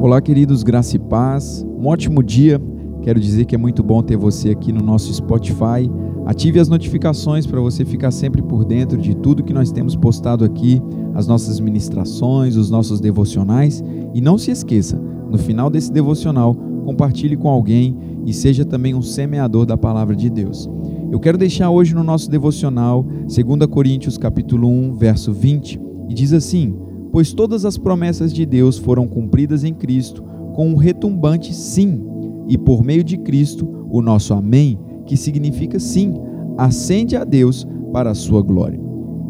Olá, 0.00 0.20
queridos, 0.22 0.62
graça 0.62 0.94
e 0.94 0.98
paz. 1.00 1.66
Um 1.66 1.88
ótimo 1.88 2.22
dia. 2.22 2.62
Quero 3.02 3.18
dizer 3.18 3.44
que 3.44 3.56
é 3.56 3.58
muito 3.58 3.82
bom 3.82 4.00
ter 4.00 4.16
você 4.16 4.50
aqui 4.50 4.72
no 4.72 4.80
nosso 4.80 5.12
Spotify. 5.12 5.90
Ative 6.26 6.60
as 6.60 6.68
notificações 6.68 7.44
para 7.44 7.60
você 7.60 7.84
ficar 7.84 8.12
sempre 8.12 8.40
por 8.40 8.64
dentro 8.64 8.96
de 8.96 9.16
tudo 9.16 9.42
que 9.42 9.52
nós 9.52 9.72
temos 9.72 9.96
postado 9.96 10.44
aqui, 10.44 10.80
as 11.12 11.26
nossas 11.26 11.58
ministrações, 11.58 12.54
os 12.54 12.70
nossos 12.70 13.00
devocionais. 13.00 13.82
E 14.14 14.20
não 14.20 14.38
se 14.38 14.52
esqueça, 14.52 14.96
no 14.96 15.38
final 15.38 15.68
desse 15.68 15.92
devocional, 15.92 16.56
compartilhe 16.84 17.36
com 17.36 17.48
alguém 17.48 17.96
e 18.26 18.32
seja 18.32 18.64
também 18.64 18.94
um 18.94 19.02
semeador 19.02 19.64
da 19.64 19.76
palavra 19.76 20.14
de 20.14 20.28
Deus. 20.28 20.68
Eu 21.10 21.18
quero 21.18 21.38
deixar 21.38 21.70
hoje 21.70 21.94
no 21.94 22.04
nosso 22.04 22.30
devocional 22.30 23.02
2 23.02 23.66
Coríntios 23.66 24.16
capítulo 24.16 24.68
1, 24.68 24.94
verso 24.94 25.32
20, 25.32 25.80
e 26.08 26.14
diz 26.14 26.32
assim: 26.32 26.74
"Pois 27.12 27.32
todas 27.32 27.64
as 27.64 27.76
promessas 27.76 28.32
de 28.32 28.46
Deus 28.46 28.78
foram 28.78 29.08
cumpridas 29.08 29.64
em 29.64 29.74
Cristo 29.74 30.22
com 30.54 30.68
um 30.68 30.76
retumbante 30.76 31.54
sim, 31.54 32.00
e 32.48 32.56
por 32.56 32.84
meio 32.84 33.02
de 33.02 33.16
Cristo, 33.16 33.68
o 33.90 34.00
nosso 34.00 34.34
amém, 34.34 34.78
que 35.06 35.16
significa 35.16 35.78
sim, 35.78 36.14
ascende 36.56 37.16
a 37.16 37.24
Deus 37.24 37.66
para 37.92 38.10
a 38.10 38.14
sua 38.14 38.42
glória." 38.42 38.80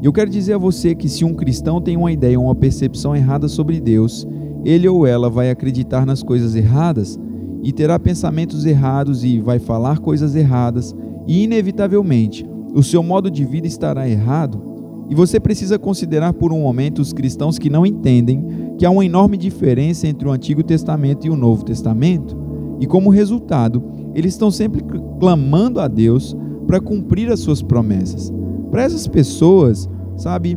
Eu 0.03 0.13
quero 0.13 0.31
dizer 0.31 0.55
a 0.55 0.59
você 0.59 0.95
que 0.95 1.09
se 1.09 1.27
um 1.27 1.35
cristão 1.35 1.81
tem 1.81 1.97
uma 1.97 2.11
ideia, 2.11 2.41
uma 2.41 2.55
percepção 2.55 3.15
errada 3.15 3.49
sobre 3.49 3.79
Deus, 3.81 4.27
ele 4.65 4.89
ou 4.89 5.07
ela 5.07 5.29
vai 5.29 5.51
acreditar 5.51 6.07
nas 6.07 6.23
coisas 6.23 6.55
erradas 6.55 7.19
e 7.63 7.73
terá 7.73 7.99
pensamentos 7.99 8.65
errados 8.65 9.25
e 9.25 9.41
vai 9.41 9.59
falar 9.59 9.99
coisas 9.99 10.35
erradas 10.35 10.95
e, 11.27 11.45
inevitavelmente, 11.45 12.49
o 12.75 12.83
seu 12.83 13.03
modo 13.03 13.31
de 13.31 13.45
vida 13.45 13.67
estará 13.67 14.09
errado, 14.09 14.71
e 15.09 15.15
você 15.15 15.41
precisa 15.41 15.79
considerar 15.79 16.33
por 16.33 16.53
um 16.53 16.61
momento 16.61 17.01
os 17.01 17.13
cristãos 17.13 17.59
que 17.59 17.69
não 17.69 17.85
entendem 17.85 18.75
que 18.79 18.87
há 18.87 18.91
uma 18.91 19.05
enorme 19.05 19.37
diferença 19.37 20.07
entre 20.07 20.29
o 20.29 20.31
Antigo 20.31 20.63
Testamento 20.63 21.27
e 21.27 21.31
o 21.31 21.37
Novo 21.37 21.65
Testamento, 21.65 22.37
e 22.79 22.87
como 22.87 23.11
resultado, 23.11 23.83
eles 24.15 24.35
estão 24.35 24.51
sempre 24.51 24.83
clamando 25.19 25.81
a 25.81 25.89
Deus 25.89 26.37
para 26.67 26.81
cumprir 26.81 27.31
as 27.31 27.41
suas 27.41 27.61
promessas. 27.61 28.33
Para 28.71 28.83
essas 28.83 29.09
pessoas, 29.09 29.89
sabe, 30.17 30.57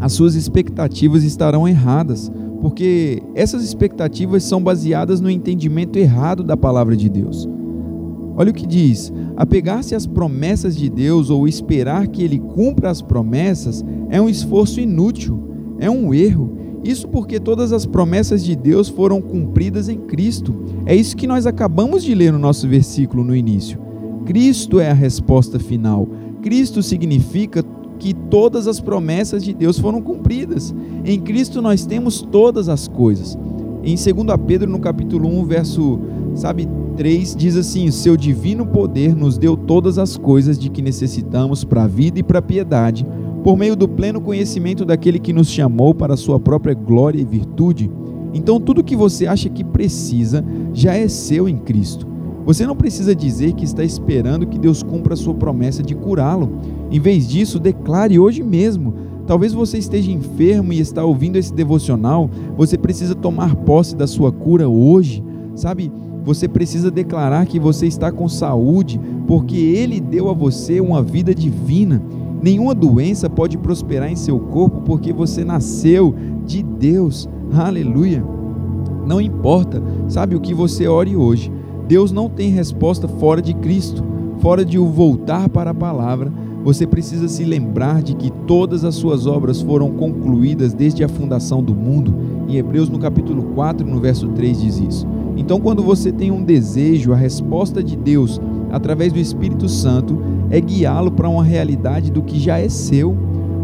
as 0.00 0.12
suas 0.12 0.36
expectativas 0.36 1.24
estarão 1.24 1.66
erradas, 1.66 2.30
porque 2.64 3.22
essas 3.34 3.62
expectativas 3.62 4.42
são 4.42 4.58
baseadas 4.58 5.20
no 5.20 5.28
entendimento 5.28 5.98
errado 5.98 6.42
da 6.42 6.56
palavra 6.56 6.96
de 6.96 7.10
Deus. 7.10 7.46
Olha 8.38 8.52
o 8.52 8.54
que 8.54 8.66
diz: 8.66 9.12
apegar-se 9.36 9.94
às 9.94 10.06
promessas 10.06 10.74
de 10.74 10.88
Deus 10.88 11.28
ou 11.28 11.46
esperar 11.46 12.06
que 12.06 12.22
Ele 12.22 12.38
cumpra 12.38 12.88
as 12.88 13.02
promessas 13.02 13.84
é 14.08 14.18
um 14.18 14.30
esforço 14.30 14.80
inútil, 14.80 15.38
é 15.78 15.90
um 15.90 16.14
erro. 16.14 16.56
Isso 16.82 17.06
porque 17.06 17.38
todas 17.38 17.70
as 17.70 17.84
promessas 17.84 18.42
de 18.42 18.56
Deus 18.56 18.88
foram 18.88 19.20
cumpridas 19.20 19.90
em 19.90 19.98
Cristo. 19.98 20.54
É 20.86 20.96
isso 20.96 21.18
que 21.18 21.26
nós 21.26 21.46
acabamos 21.46 22.02
de 22.02 22.14
ler 22.14 22.32
no 22.32 22.38
nosso 22.38 22.66
versículo 22.66 23.22
no 23.22 23.36
início. 23.36 23.78
Cristo 24.24 24.80
é 24.80 24.90
a 24.90 24.94
resposta 24.94 25.58
final. 25.58 26.08
Cristo 26.40 26.82
significa 26.82 27.62
que 27.98 28.14
todas 28.14 28.66
as 28.66 28.80
promessas 28.80 29.42
de 29.42 29.54
Deus 29.54 29.78
foram 29.78 30.00
cumpridas. 30.00 30.74
Em 31.04 31.20
Cristo 31.20 31.62
nós 31.62 31.86
temos 31.86 32.20
todas 32.22 32.68
as 32.68 32.88
coisas. 32.88 33.38
Em 33.82 33.96
2 33.96 34.36
Pedro, 34.46 34.70
no 34.70 34.78
capítulo 34.78 35.28
1, 35.28 35.44
verso, 35.44 36.00
sabe, 36.34 36.66
3 36.96 37.36
diz 37.36 37.56
assim: 37.56 37.90
Seu 37.90 38.16
divino 38.16 38.64
poder 38.66 39.14
nos 39.14 39.36
deu 39.36 39.56
todas 39.56 39.98
as 39.98 40.16
coisas 40.16 40.58
de 40.58 40.70
que 40.70 40.80
necessitamos 40.80 41.64
para 41.64 41.84
a 41.84 41.86
vida 41.88 42.18
e 42.18 42.22
para 42.22 42.38
a 42.38 42.42
piedade, 42.42 43.06
por 43.42 43.56
meio 43.56 43.76
do 43.76 43.86
pleno 43.86 44.20
conhecimento 44.20 44.84
daquele 44.84 45.18
que 45.18 45.32
nos 45.32 45.48
chamou 45.48 45.94
para 45.94 46.14
a 46.14 46.16
sua 46.16 46.40
própria 46.40 46.74
glória 46.74 47.20
e 47.20 47.24
virtude. 47.24 47.90
Então, 48.32 48.58
tudo 48.58 48.82
que 48.82 48.96
você 48.96 49.26
acha 49.26 49.48
que 49.48 49.62
precisa 49.62 50.44
já 50.72 50.94
é 50.94 51.06
seu 51.06 51.48
em 51.48 51.58
Cristo. 51.58 52.13
Você 52.44 52.66
não 52.66 52.76
precisa 52.76 53.14
dizer 53.14 53.54
que 53.54 53.64
está 53.64 53.82
esperando 53.82 54.46
que 54.46 54.58
Deus 54.58 54.82
cumpra 54.82 55.14
a 55.14 55.16
sua 55.16 55.34
promessa 55.34 55.82
de 55.82 55.94
curá-lo. 55.94 56.50
Em 56.90 57.00
vez 57.00 57.26
disso, 57.26 57.58
declare 57.58 58.18
hoje 58.18 58.42
mesmo. 58.42 58.94
Talvez 59.26 59.54
você 59.54 59.78
esteja 59.78 60.10
enfermo 60.10 60.72
e 60.72 60.78
está 60.78 61.02
ouvindo 61.02 61.36
esse 61.36 61.52
devocional. 61.52 62.28
Você 62.56 62.76
precisa 62.76 63.14
tomar 63.14 63.56
posse 63.56 63.96
da 63.96 64.06
sua 64.06 64.30
cura 64.30 64.68
hoje. 64.68 65.24
Sabe, 65.54 65.90
você 66.24 66.46
precisa 66.46 66.90
declarar 66.90 67.46
que 67.46 67.58
você 67.58 67.86
está 67.86 68.12
com 68.12 68.28
saúde, 68.28 69.00
porque 69.26 69.56
Ele 69.56 69.98
deu 69.98 70.28
a 70.28 70.34
você 70.34 70.80
uma 70.80 71.02
vida 71.02 71.34
divina. 71.34 72.02
Nenhuma 72.42 72.74
doença 72.74 73.30
pode 73.30 73.56
prosperar 73.56 74.10
em 74.10 74.16
seu 74.16 74.38
corpo, 74.38 74.82
porque 74.82 75.14
você 75.14 75.44
nasceu 75.44 76.14
de 76.44 76.62
Deus. 76.62 77.26
Aleluia. 77.54 78.22
Não 79.06 79.20
importa, 79.20 79.82
sabe 80.08 80.34
o 80.34 80.40
que 80.40 80.52
você 80.52 80.86
ore 80.86 81.16
hoje. 81.16 81.50
Deus 81.86 82.10
não 82.10 82.28
tem 82.28 82.50
resposta 82.50 83.06
fora 83.06 83.42
de 83.42 83.52
Cristo, 83.54 84.02
fora 84.38 84.64
de 84.64 84.78
o 84.78 84.86
voltar 84.86 85.48
para 85.48 85.70
a 85.70 85.74
palavra. 85.74 86.32
Você 86.64 86.86
precisa 86.86 87.28
se 87.28 87.44
lembrar 87.44 88.02
de 88.02 88.14
que 88.14 88.30
todas 88.46 88.84
as 88.84 88.94
suas 88.94 89.26
obras 89.26 89.60
foram 89.60 89.90
concluídas 89.90 90.72
desde 90.72 91.04
a 91.04 91.08
fundação 91.08 91.62
do 91.62 91.74
mundo. 91.74 92.14
Em 92.48 92.56
Hebreus, 92.56 92.88
no 92.88 92.98
capítulo 92.98 93.42
4, 93.54 93.86
no 93.86 94.00
verso 94.00 94.28
3, 94.28 94.62
diz 94.62 94.78
isso. 94.78 95.06
Então, 95.36 95.60
quando 95.60 95.82
você 95.82 96.10
tem 96.10 96.30
um 96.30 96.42
desejo, 96.42 97.12
a 97.12 97.16
resposta 97.16 97.82
de 97.82 97.96
Deus, 97.96 98.40
através 98.72 99.12
do 99.12 99.18
Espírito 99.18 99.68
Santo, 99.68 100.18
é 100.48 100.58
guiá-lo 100.60 101.10
para 101.10 101.28
uma 101.28 101.44
realidade 101.44 102.10
do 102.10 102.22
que 102.22 102.38
já 102.38 102.58
é 102.58 102.68
seu. 102.68 103.14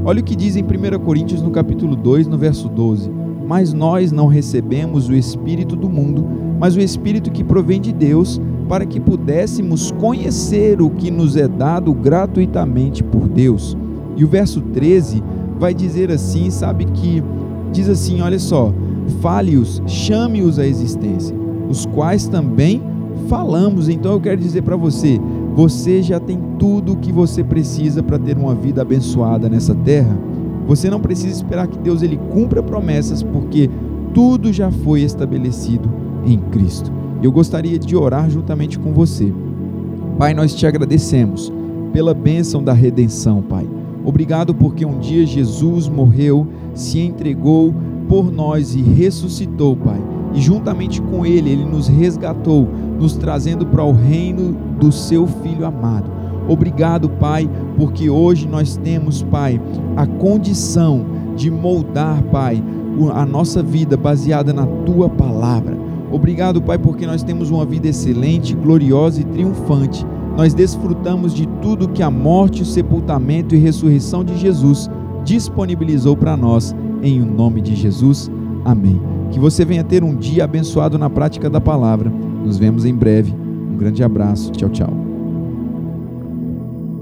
Olha 0.04 0.20
o 0.20 0.24
que 0.24 0.36
diz 0.36 0.56
em 0.56 0.62
1 0.62 0.98
Coríntios, 1.02 1.40
no 1.40 1.50
capítulo 1.50 1.96
2, 1.96 2.26
no 2.26 2.36
verso 2.36 2.68
12. 2.68 3.19
Mas 3.50 3.72
nós 3.72 4.12
não 4.12 4.28
recebemos 4.28 5.08
o 5.08 5.12
Espírito 5.12 5.74
do 5.74 5.88
mundo, 5.88 6.24
mas 6.60 6.76
o 6.76 6.80
Espírito 6.80 7.32
que 7.32 7.42
provém 7.42 7.80
de 7.80 7.92
Deus, 7.92 8.40
para 8.68 8.86
que 8.86 9.00
pudéssemos 9.00 9.90
conhecer 9.90 10.80
o 10.80 10.88
que 10.88 11.10
nos 11.10 11.34
é 11.34 11.48
dado 11.48 11.92
gratuitamente 11.92 13.02
por 13.02 13.26
Deus. 13.26 13.76
E 14.16 14.24
o 14.24 14.28
verso 14.28 14.60
13 14.60 15.20
vai 15.58 15.74
dizer 15.74 16.12
assim, 16.12 16.48
sabe 16.48 16.84
que 16.84 17.20
diz 17.72 17.88
assim, 17.88 18.20
olha 18.20 18.38
só, 18.38 18.72
fale-os, 19.20 19.82
chame-os 19.84 20.56
à 20.56 20.64
existência 20.64 21.40
os 21.68 21.86
quais 21.86 22.26
também 22.26 22.80
falamos. 23.28 23.88
Então 23.88 24.12
eu 24.12 24.20
quero 24.20 24.40
dizer 24.40 24.62
para 24.62 24.76
você, 24.76 25.20
você 25.54 26.02
já 26.02 26.18
tem 26.20 26.38
tudo 26.56 26.92
o 26.92 26.96
que 26.96 27.12
você 27.12 27.42
precisa 27.42 28.02
para 28.02 28.18
ter 28.18 28.36
uma 28.36 28.54
vida 28.54 28.82
abençoada 28.82 29.48
nessa 29.48 29.74
terra. 29.74 30.16
Você 30.66 30.88
não 30.88 31.00
precisa 31.00 31.34
esperar 31.34 31.66
que 31.66 31.78
Deus 31.78 32.02
ele 32.02 32.18
cumpra 32.30 32.62
promessas, 32.62 33.22
porque 33.22 33.68
tudo 34.14 34.52
já 34.52 34.70
foi 34.70 35.02
estabelecido 35.02 35.90
em 36.24 36.38
Cristo. 36.38 36.92
Eu 37.22 37.32
gostaria 37.32 37.78
de 37.78 37.96
orar 37.96 38.30
juntamente 38.30 38.78
com 38.78 38.92
você. 38.92 39.32
Pai, 40.18 40.34
nós 40.34 40.54
te 40.54 40.66
agradecemos 40.66 41.52
pela 41.92 42.14
bênção 42.14 42.62
da 42.62 42.72
redenção, 42.72 43.42
Pai. 43.42 43.68
Obrigado 44.04 44.54
porque 44.54 44.84
um 44.84 44.98
dia 44.98 45.26
Jesus 45.26 45.88
morreu, 45.88 46.46
se 46.74 47.00
entregou 47.00 47.74
por 48.08 48.30
nós 48.30 48.74
e 48.74 48.80
ressuscitou, 48.80 49.76
Pai 49.76 50.00
e 50.32 50.40
juntamente 50.40 51.00
com 51.02 51.26
ele, 51.26 51.50
ele 51.50 51.64
nos 51.64 51.88
resgatou, 51.88 52.68
nos 52.98 53.14
trazendo 53.14 53.66
para 53.66 53.84
o 53.84 53.92
reino 53.92 54.52
do 54.78 54.92
seu 54.92 55.26
filho 55.26 55.66
amado. 55.66 56.10
Obrigado, 56.48 57.08
Pai, 57.08 57.48
porque 57.80 58.10
hoje 58.10 58.46
nós 58.46 58.76
temos, 58.76 59.22
Pai, 59.22 59.58
a 59.96 60.06
condição 60.06 61.06
de 61.34 61.50
moldar, 61.50 62.22
Pai, 62.24 62.62
a 63.14 63.24
nossa 63.24 63.62
vida 63.62 63.96
baseada 63.96 64.52
na 64.52 64.66
tua 64.66 65.08
palavra. 65.08 65.74
Obrigado, 66.12 66.60
Pai, 66.60 66.76
porque 66.76 67.06
nós 67.06 67.22
temos 67.22 67.48
uma 67.48 67.64
vida 67.64 67.88
excelente, 67.88 68.54
gloriosa 68.54 69.22
e 69.22 69.24
triunfante. 69.24 70.04
Nós 70.36 70.52
desfrutamos 70.52 71.32
de 71.32 71.48
tudo 71.62 71.88
que 71.88 72.02
a 72.02 72.10
morte, 72.10 72.60
o 72.60 72.66
sepultamento 72.66 73.54
e 73.54 73.58
ressurreição 73.58 74.22
de 74.22 74.36
Jesus 74.36 74.90
disponibilizou 75.24 76.14
para 76.14 76.36
nós. 76.36 76.76
Em 77.02 77.22
o 77.22 77.24
nome 77.24 77.62
de 77.62 77.74
Jesus. 77.74 78.30
Amém. 78.62 79.00
Que 79.30 79.40
você 79.40 79.64
venha 79.64 79.82
ter 79.82 80.04
um 80.04 80.14
dia 80.14 80.44
abençoado 80.44 80.98
na 80.98 81.08
prática 81.08 81.48
da 81.48 81.62
palavra. 81.62 82.12
Nos 82.44 82.58
vemos 82.58 82.84
em 82.84 82.94
breve. 82.94 83.34
Um 83.72 83.78
grande 83.78 84.04
abraço. 84.04 84.52
Tchau, 84.52 84.68
tchau. 84.68 85.09